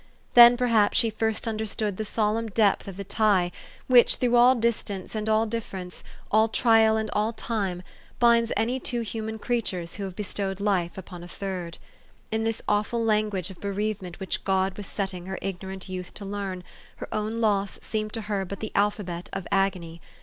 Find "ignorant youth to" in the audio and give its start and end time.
15.39-16.25